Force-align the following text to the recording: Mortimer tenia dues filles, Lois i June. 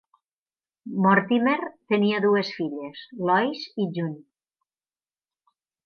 Mortimer 1.05 1.57
tenia 1.95 2.23
dues 2.25 2.51
filles, 2.57 3.05
Lois 3.31 3.63
i 3.85 3.89
June. 3.99 4.19